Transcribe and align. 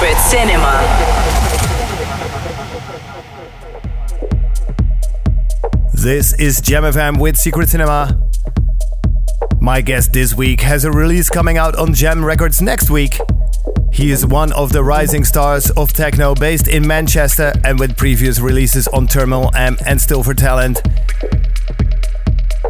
Secret 0.00 0.16
Cinema. 0.16 0.80
This 5.92 6.32
is 6.40 6.62
Jam 6.62 6.84
FM 6.84 7.20
with 7.20 7.36
Secret 7.36 7.68
Cinema. 7.68 8.18
My 9.60 9.82
guest 9.82 10.14
this 10.14 10.34
week 10.34 10.62
has 10.62 10.86
a 10.86 10.90
release 10.90 11.28
coming 11.28 11.58
out 11.58 11.76
on 11.76 11.92
Gem 11.92 12.24
Records 12.24 12.62
next 12.62 12.88
week. 12.88 13.20
He 13.92 14.10
is 14.10 14.24
one 14.24 14.54
of 14.54 14.72
the 14.72 14.82
rising 14.82 15.22
stars 15.22 15.70
of 15.72 15.92
techno 15.92 16.34
based 16.34 16.66
in 16.66 16.86
Manchester 16.86 17.52
and 17.62 17.78
with 17.78 17.98
previous 17.98 18.40
releases 18.40 18.88
on 18.88 19.06
Terminal 19.06 19.54
M 19.54 19.76
and 19.84 20.00
Stil 20.00 20.22
vor 20.22 20.32
Talent. 20.32 20.80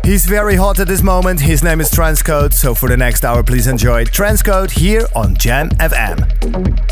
He's 0.02 0.26
very 0.26 0.56
hot 0.56 0.80
at 0.80 0.88
this 0.88 1.04
moment. 1.04 1.42
His 1.42 1.62
name 1.62 1.80
is 1.80 1.90
Transcode, 1.90 2.54
so 2.54 2.74
for 2.74 2.88
the 2.88 2.96
next 2.96 3.24
hour, 3.24 3.45
please 3.45 3.68
enjoy 3.68 4.04
Transcode 4.06 4.73
here 4.73 5.06
on 5.15 5.37
Jam 5.37 5.68
FM. 5.78 6.89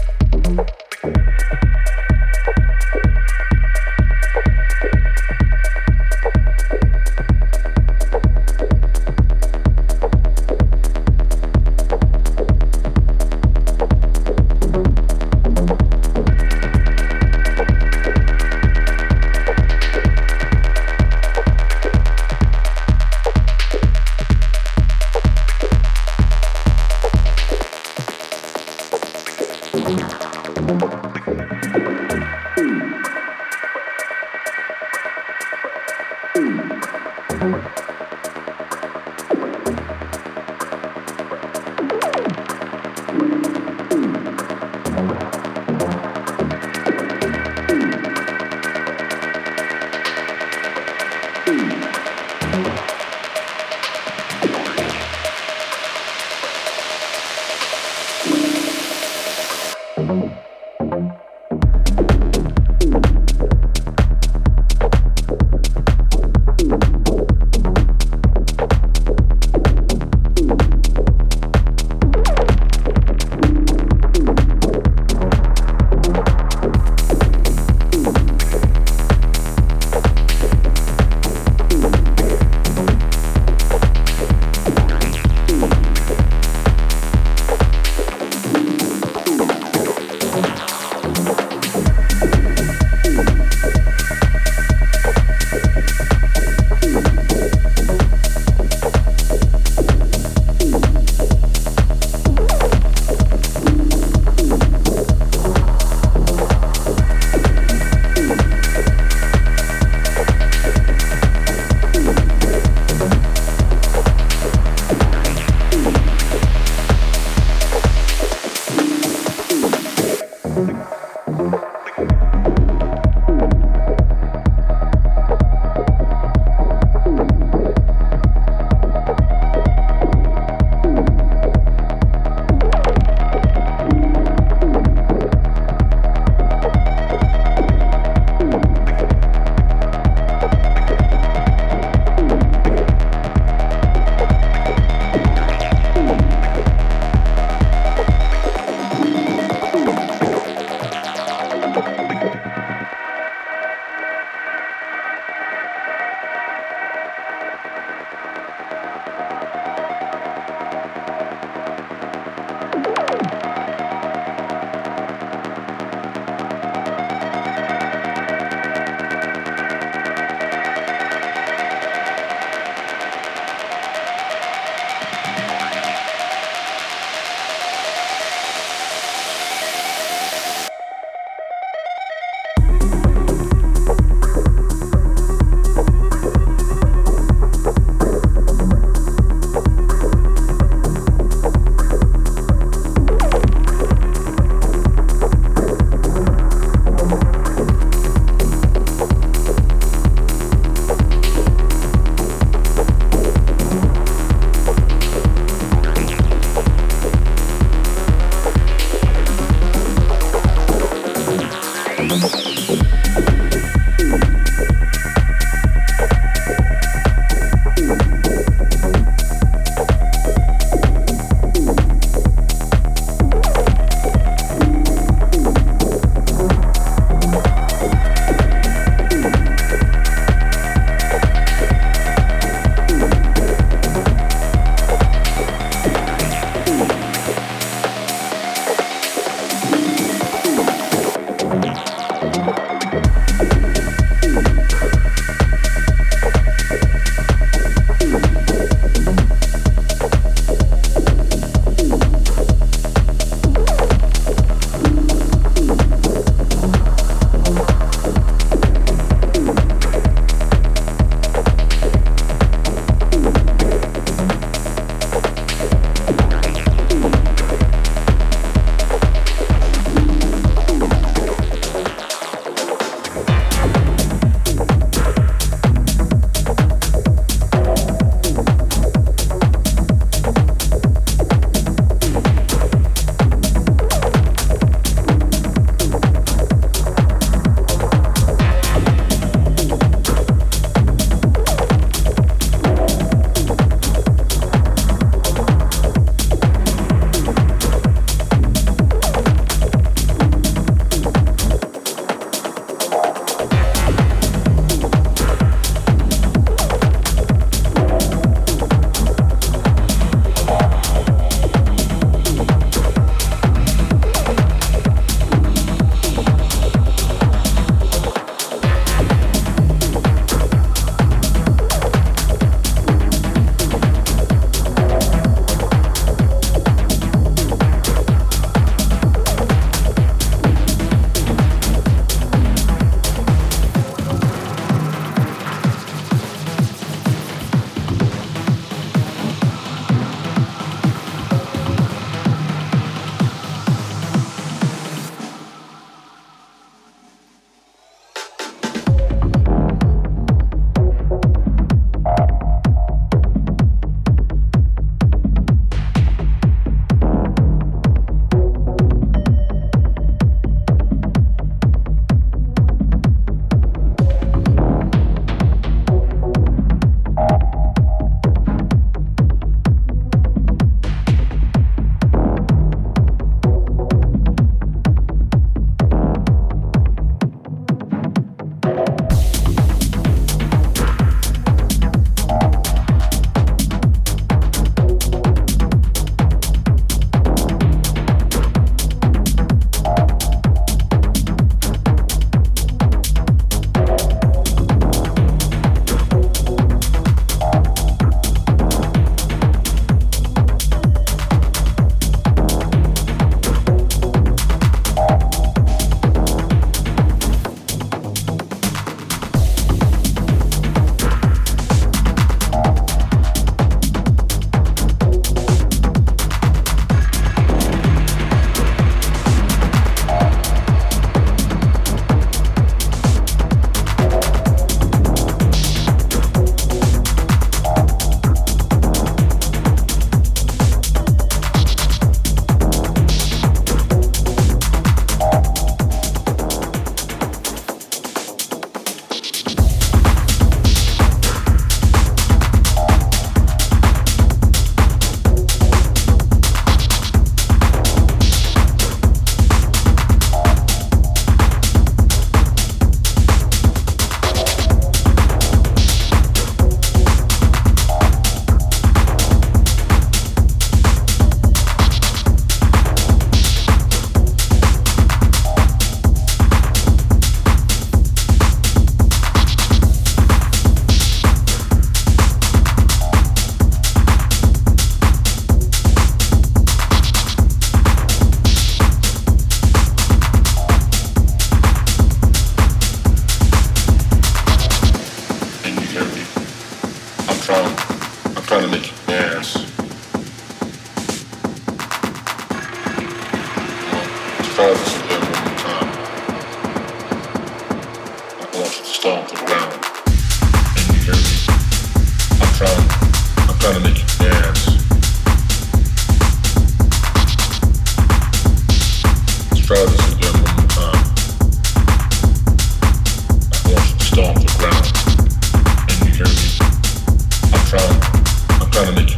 I'm 517.74 518.70
trying 518.70 518.86
to 518.86 518.92
make 518.92 519.10
you. 519.10 519.17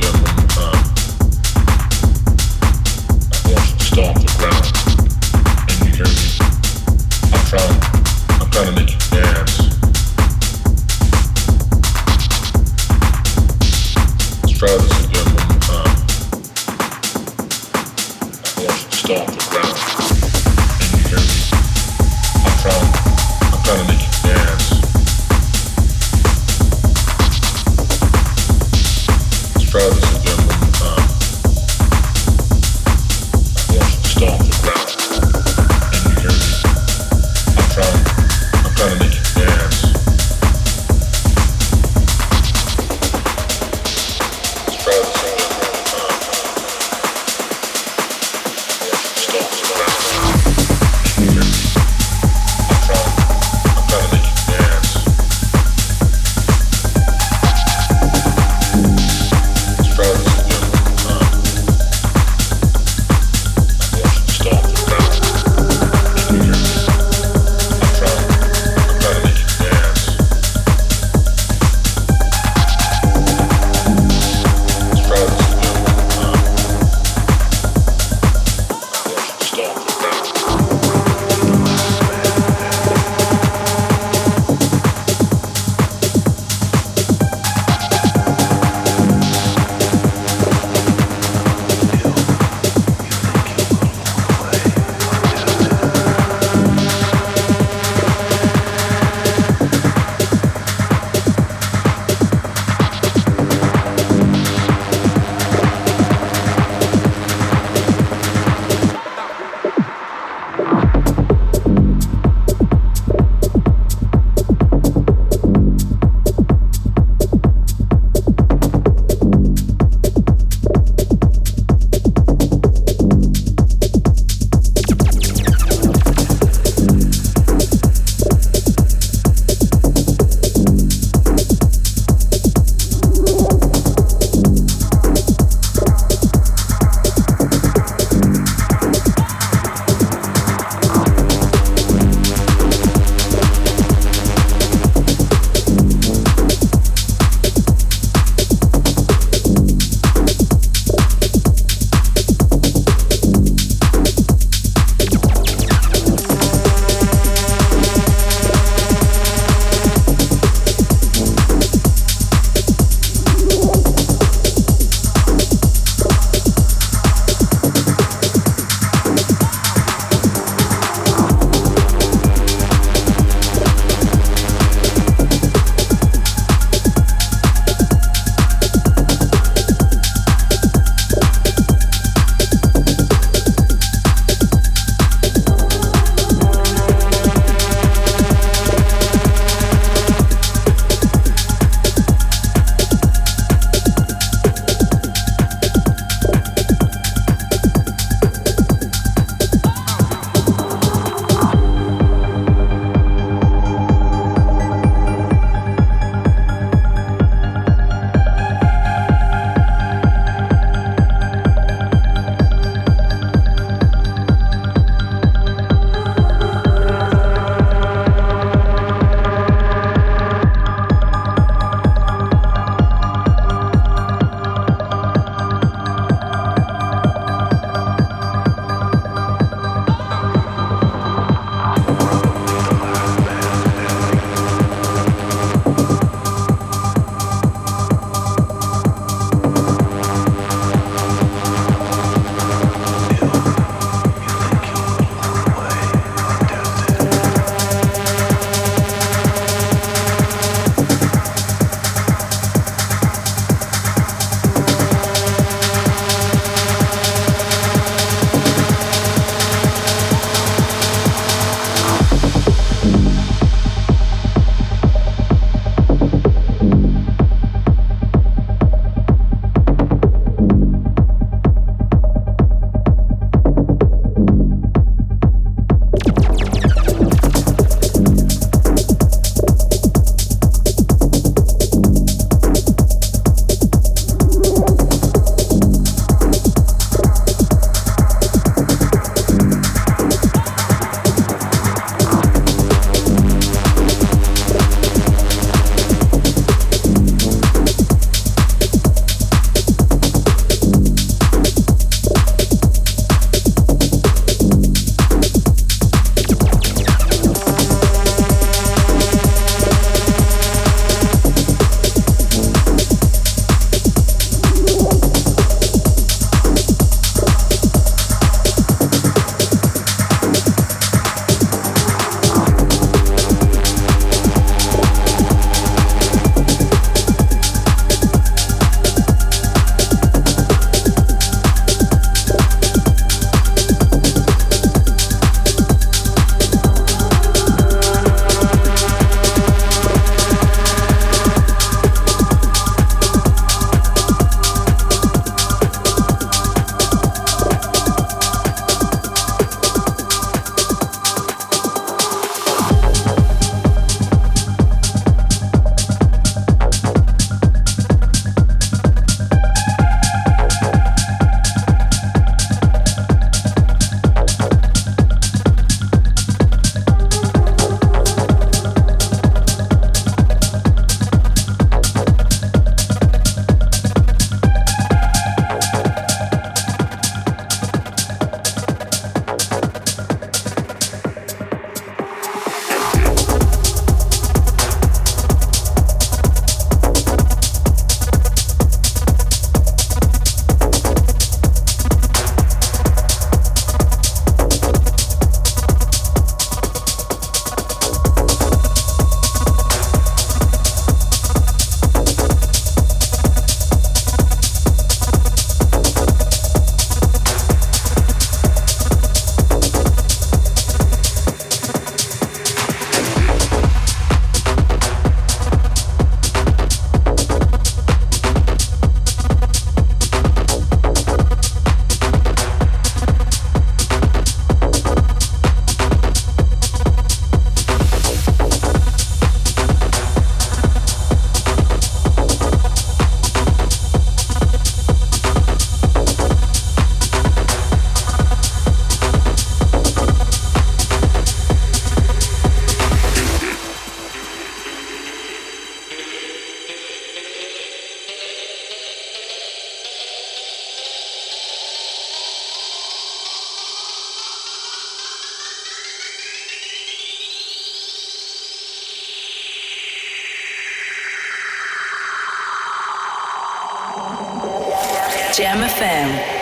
FM. 465.81 466.40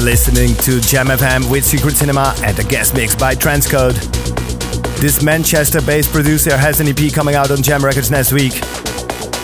Listening 0.00 0.54
to 0.62 0.80
Jam 0.80 1.08
FM 1.08 1.50
with 1.50 1.64
Secret 1.64 1.96
Cinema 1.96 2.34
and 2.44 2.58
a 2.58 2.64
guest 2.64 2.94
mix 2.94 3.14
by 3.14 3.34
Transcode. 3.34 3.94
This 5.00 5.22
Manchester 5.22 5.82
based 5.82 6.10
producer 6.10 6.56
has 6.56 6.80
an 6.80 6.88
EP 6.88 7.12
coming 7.12 7.34
out 7.34 7.50
on 7.50 7.62
Gem 7.62 7.84
Records 7.84 8.10
next 8.10 8.32
week. 8.32 8.54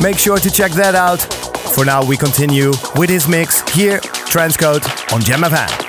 Make 0.00 0.18
sure 0.18 0.38
to 0.38 0.50
check 0.50 0.72
that 0.72 0.94
out. 0.94 1.22
For 1.72 1.84
now, 1.84 2.04
we 2.04 2.16
continue 2.16 2.72
with 2.96 3.10
his 3.10 3.28
mix 3.28 3.60
here, 3.72 3.98
Transcode 3.98 5.12
on 5.12 5.20
Jam. 5.20 5.40
FM 5.40 5.83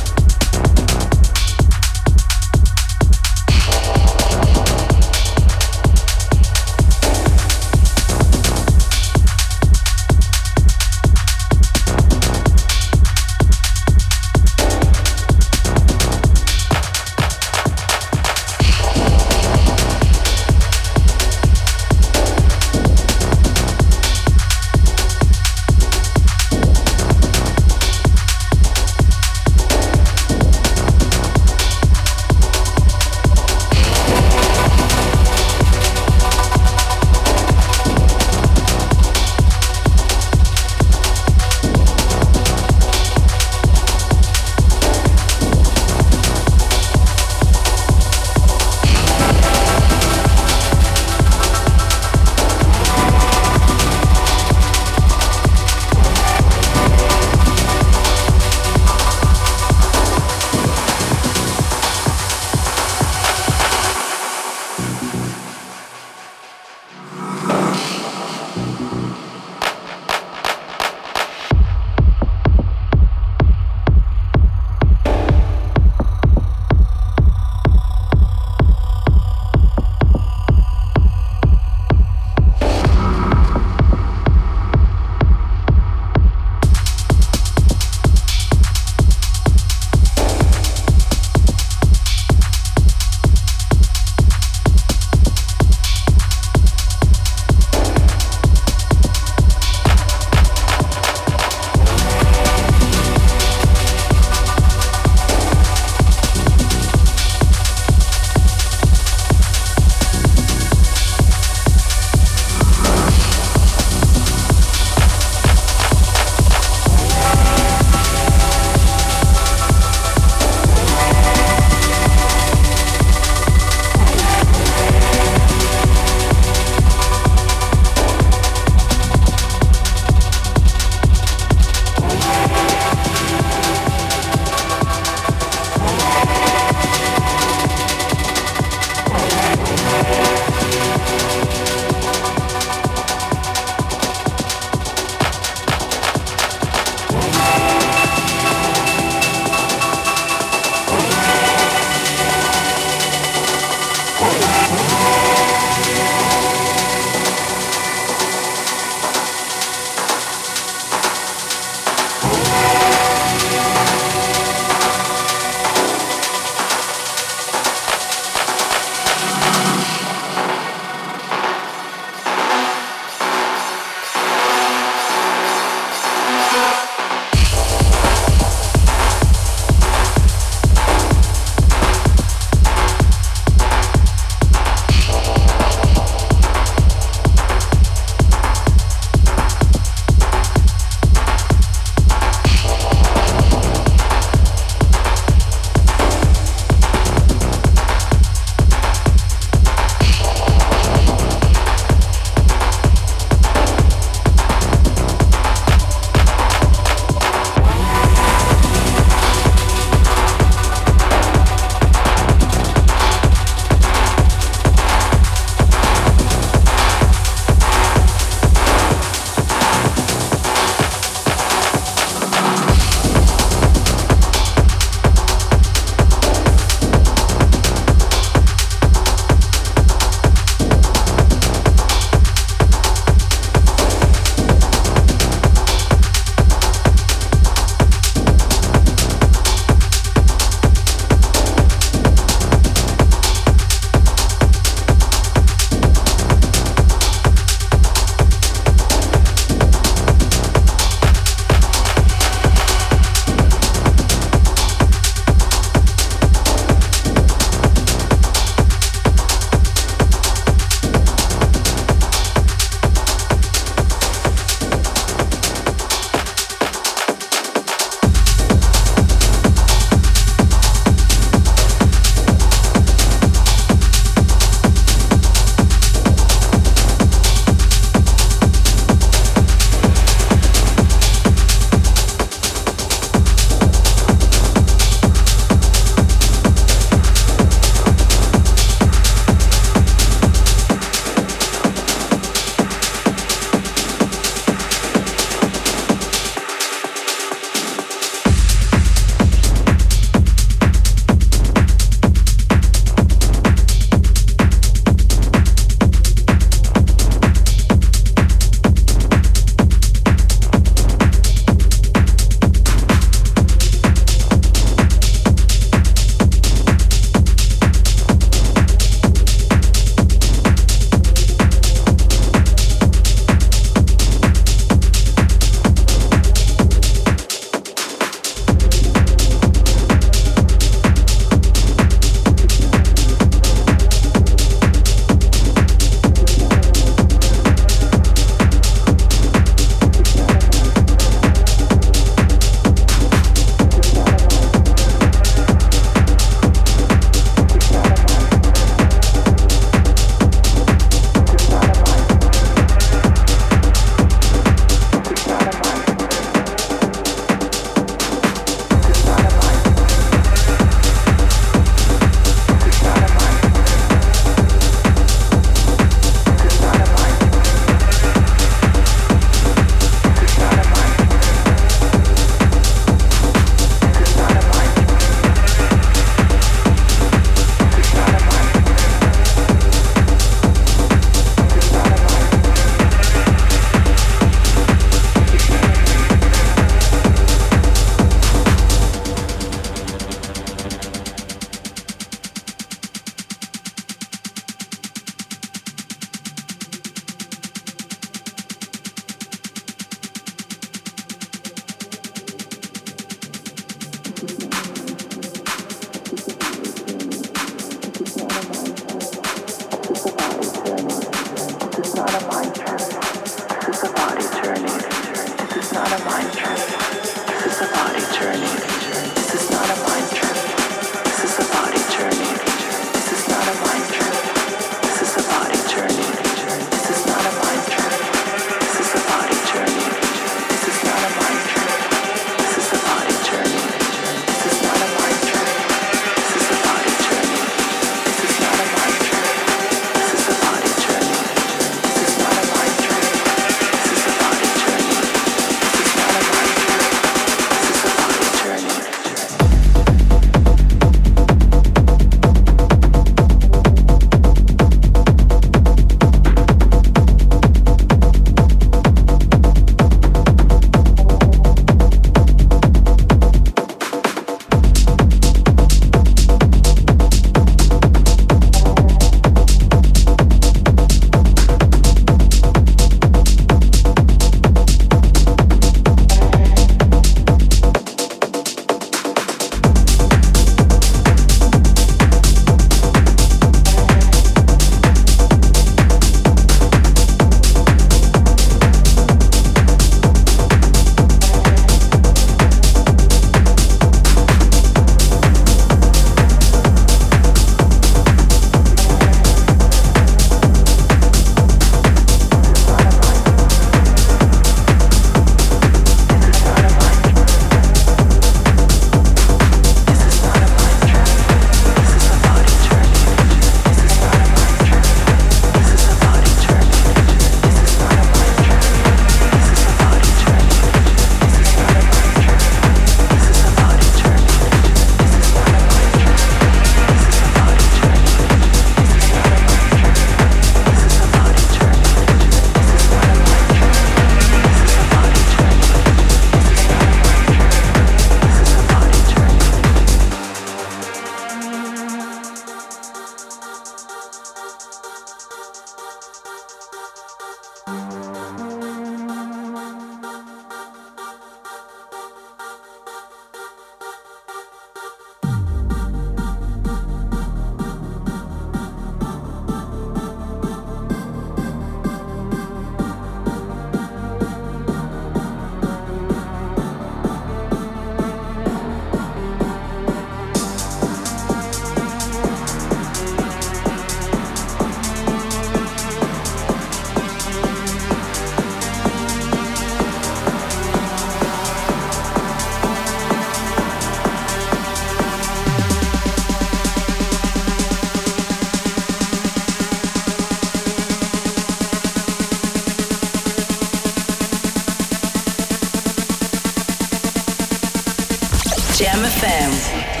Jam 598.81 599.05
FM. 599.05 600.00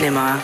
Cinema. 0.00 0.40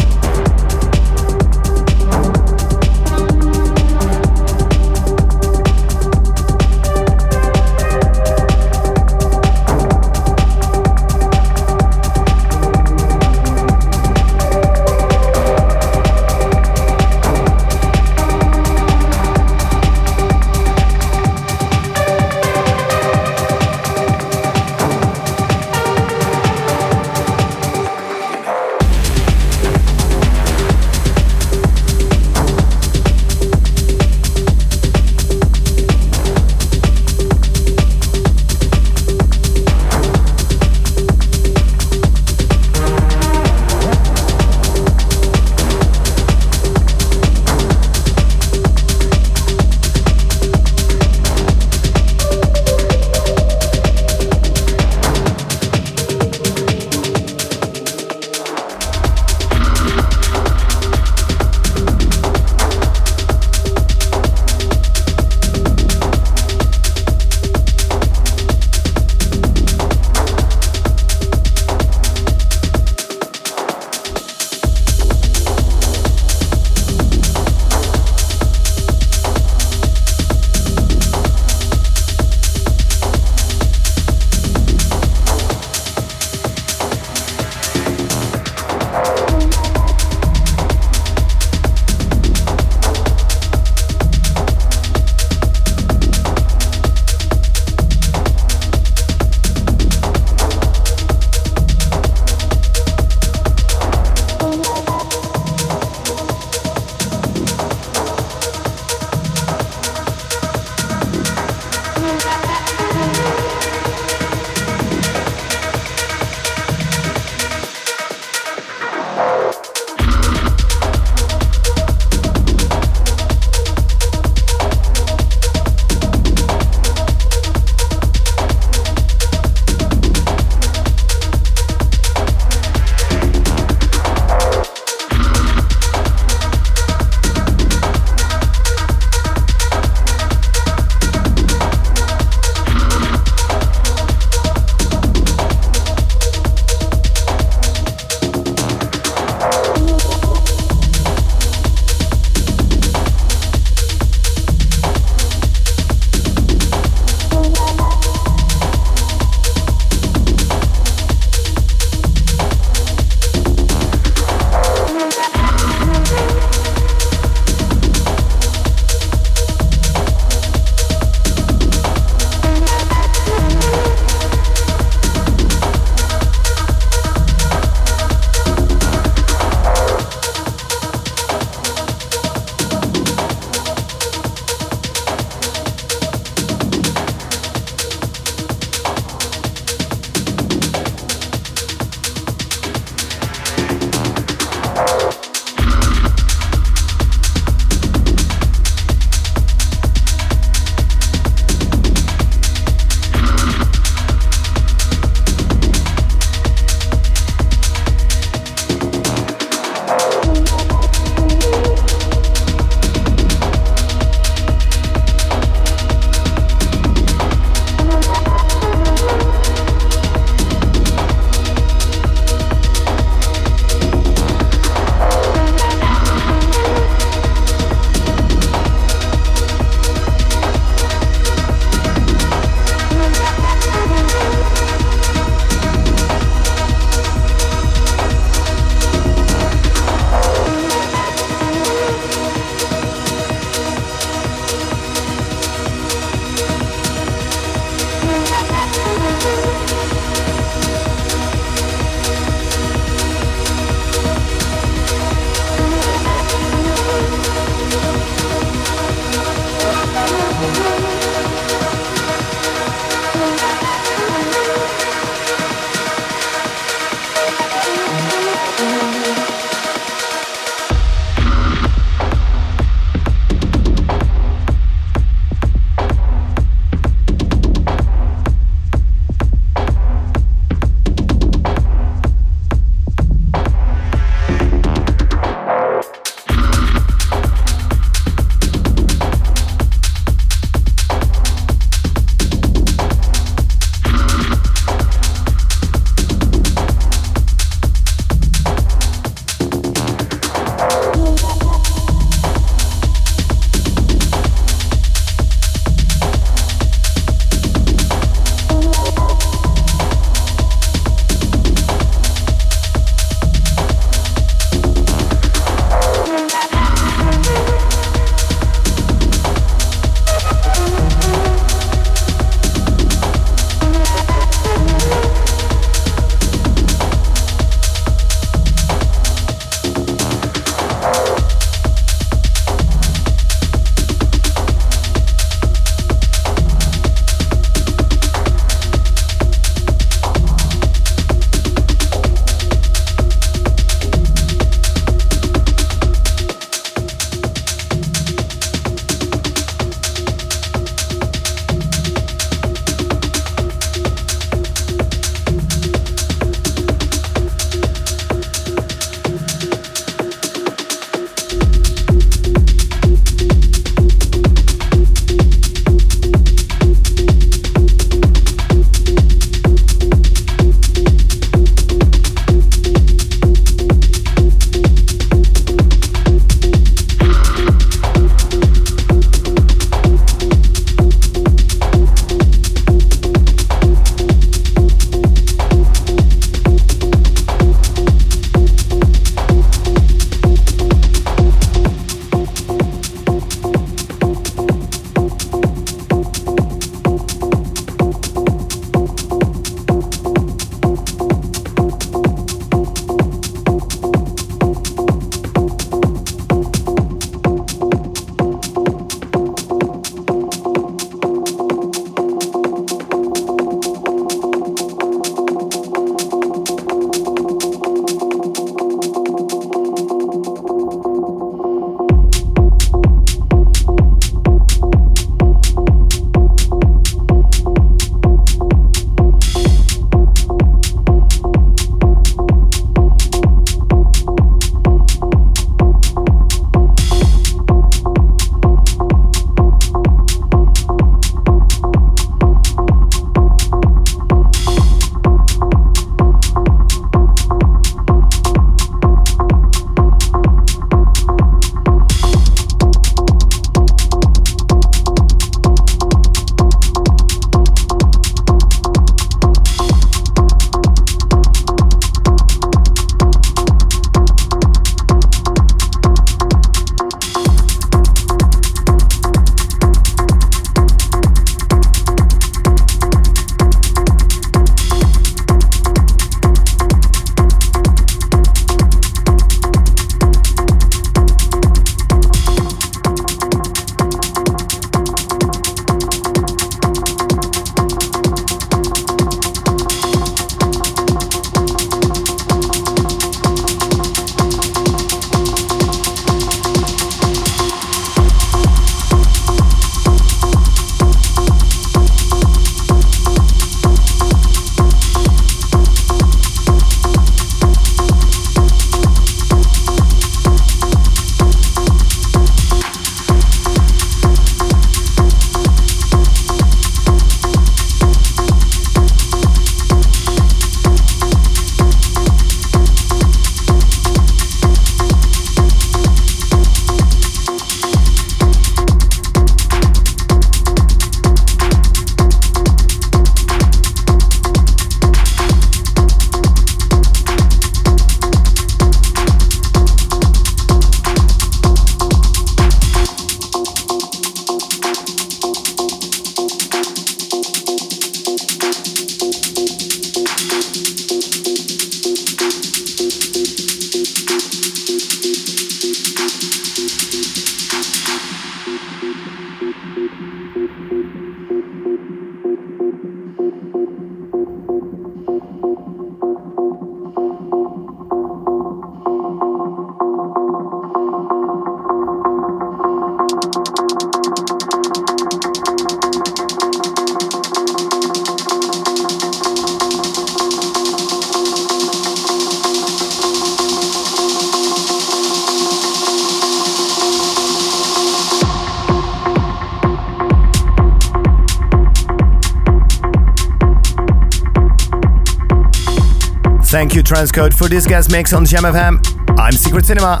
Transcode, 596.90 597.32
for 597.32 597.46
this 597.46 597.68
guest 597.68 597.92
mix 597.92 598.12
on 598.12 598.26
Jam 598.26 598.42
FM. 598.42 598.82
I'm 599.16 599.30
Secret 599.30 599.64
Cinema. 599.64 600.00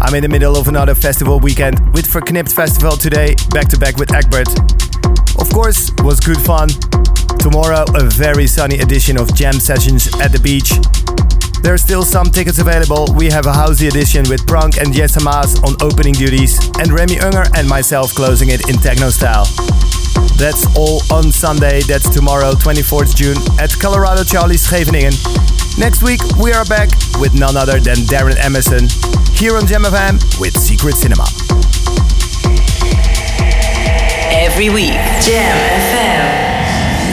I'm 0.00 0.14
in 0.14 0.22
the 0.22 0.28
middle 0.28 0.56
of 0.56 0.68
another 0.68 0.94
festival 0.94 1.38
weekend 1.38 1.78
with 1.92 2.06
Verknipt 2.06 2.50
Festival 2.50 2.96
today, 2.96 3.34
back 3.50 3.68
to 3.68 3.78
back 3.78 3.98
with 3.98 4.10
Egbert. 4.10 4.48
Of 5.38 5.52
course, 5.52 5.92
was 5.98 6.20
good 6.20 6.40
fun. 6.40 6.70
Tomorrow, 7.38 7.84
a 7.94 8.04
very 8.04 8.46
sunny 8.46 8.78
edition 8.78 9.18
of 9.18 9.34
Jam 9.34 9.52
Sessions 9.52 10.08
at 10.18 10.32
the 10.32 10.40
beach. 10.40 10.72
There 11.60 11.74
are 11.74 11.78
still 11.78 12.04
some 12.04 12.30
tickets 12.30 12.58
available. 12.58 13.06
We 13.14 13.26
have 13.26 13.44
a 13.44 13.52
housey 13.52 13.88
edition 13.88 14.24
with 14.30 14.46
Prunk 14.46 14.80
and 14.80 14.94
Jesse 14.94 15.22
Maas 15.22 15.60
on 15.60 15.76
opening 15.82 16.14
duties, 16.14 16.56
and 16.78 16.90
Remy 16.90 17.20
Unger 17.20 17.44
and 17.54 17.68
myself 17.68 18.14
closing 18.14 18.48
it 18.48 18.66
in 18.70 18.76
techno 18.76 19.10
style. 19.10 19.44
That's 20.40 20.64
all 20.74 21.02
on 21.12 21.30
Sunday, 21.32 21.82
that's 21.82 22.08
tomorrow, 22.08 22.52
24th 22.52 23.14
June, 23.14 23.36
at 23.60 23.78
Colorado 23.78 24.24
Charlie's 24.24 24.66
Scheveningen. 24.66 25.12
Next 25.76 26.02
week, 26.02 26.20
we 26.40 26.52
are 26.52 26.64
back 26.64 26.88
with 27.18 27.34
none 27.34 27.56
other 27.56 27.80
than 27.80 27.96
Darren 28.06 28.36
Emerson, 28.38 28.86
here 29.34 29.56
on 29.56 29.66
Jam 29.66 29.82
FM 29.82 30.22
with 30.40 30.56
Secret 30.56 30.94
Cinema. 30.94 31.24
Every 34.30 34.70
week, 34.70 34.94
Jam 35.20 35.56
FM. 35.90 36.54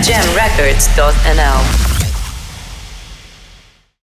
Gemrecords.nl 0.04 1.81